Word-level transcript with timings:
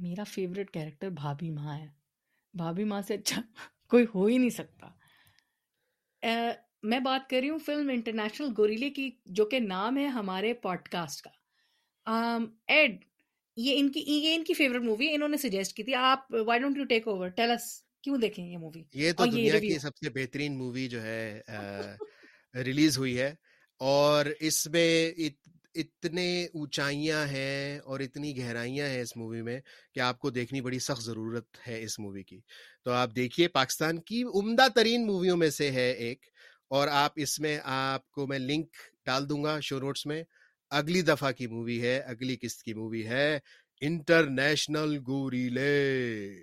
میرا 0.00 0.24
favourite 0.24 0.70
character 0.70 1.10
بھابھی 1.10 1.50
ماں 1.50 1.78
ہے۔ 1.78 1.86
بھابھی 2.54 2.84
ماں 2.84 3.00
سے 3.02 3.14
اچھا 3.14 3.42
کوئی 3.90 4.04
ہو 4.14 4.26
ہی 4.26 4.38
نہیں 4.38 4.50
سکتا۔ 4.50 4.88
میں 6.82 6.98
بات 7.00 7.28
کر 7.30 7.36
رہی 7.40 7.50
ہوں 7.50 7.58
فلم 7.58 7.88
انٹرنیشنل 7.88 8.48
گوریلے 8.58 8.90
کی 8.90 9.10
جو 9.26 9.44
کہ 9.44 9.58
نام 9.58 9.98
ہے 9.98 10.06
ہمارے 10.08 10.52
پوڈ 10.54 10.88
کاسٹ 10.88 11.22
کا 11.22 11.30
ایڈ 12.66 13.04
یہ 13.56 13.78
ان 13.78 13.88
کی 13.92 14.00
یہ 14.06 14.34
ان 14.34 14.44
کی 14.44 14.54
فیوریٹ 14.54 14.82
مووی 14.82 15.08
ہے 15.08 15.14
انہوں 15.14 15.28
نے 15.28 15.36
سجیسٹ 15.36 15.76
کی 15.76 15.82
تھی۔ 15.84 15.94
آپ 15.94 16.32
why 16.46 16.60
don't 16.60 16.76
you 16.76 16.84
take 16.84 17.08
over 17.08 17.28
tale 17.28 17.50
اس 17.50 17.66
کیوں 18.04 18.16
دیکھیں 18.18 18.44
یہ 18.46 18.58
مووی 18.58 18.82
یہ 18.94 19.12
تو 19.12 19.26
دنیا 19.26 19.58
کی 19.58 19.78
سب 19.78 19.96
سے 19.96 20.10
بہترین 20.10 20.58
مووی 20.58 20.88
جو 20.88 21.02
ہے 21.02 21.42
ریلیز 22.64 22.98
ہوئی 22.98 23.18
ہے۔ 23.20 23.32
اور 23.80 24.26
اس 24.40 24.66
میں 24.66 24.88
اتنے 25.74 26.44
اونچائیاں 26.44 27.26
ہیں 27.26 27.78
اور 27.78 28.00
اتنی 28.00 28.38
گہرائیاں 28.38 28.88
ہیں 28.88 29.00
اس 29.00 29.16
مووی 29.16 29.42
میں 29.42 29.60
کہ 29.94 30.00
آپ 30.00 30.18
کو 30.18 30.30
دیکھنی 30.30 30.60
بڑی 30.60 30.78
سخت 30.78 31.02
ضرورت 31.02 31.46
ہے 31.68 31.82
اس 31.82 31.98
مووی 31.98 32.22
کی۔ 32.22 32.40
تو 32.84 32.90
آپ 32.90 33.10
دیکھیے 33.16 33.48
پاکستان 33.48 34.00
کی 34.00 34.22
عمدہ 34.22 34.66
ترین 34.74 35.06
موویوں 35.06 35.36
میں 35.36 35.50
سے 35.50 35.70
ہے 35.70 35.90
ایک 35.90 36.26
اور 36.70 36.88
آپ 36.88 37.12
اس 37.16 37.40
میں 37.40 37.58
آپ 37.64 38.10
کو 38.10 38.26
میں 38.26 38.38
لنک 38.38 38.66
ڈال 39.06 39.28
دوں 39.28 39.44
گا 39.44 39.60
شو 39.60 39.78
نوٹس 39.78 40.06
میں۔ 40.06 40.24
اگلی 40.70 41.02
دفعہ 41.02 41.32
کی 41.32 41.46
مووی 41.46 41.82
ہے، 41.82 41.98
اگلی 41.98 42.36
قسط 42.42 42.62
کی 42.62 42.74
مووی 42.74 43.06
ہے۔ 43.06 43.38
انٹرنیشنل 43.80 44.98
گوریلے 45.06 46.34